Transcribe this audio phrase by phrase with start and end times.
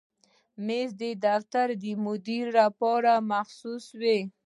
[0.65, 4.19] مېز د دفتر د مدیر لپاره مخصوص وي.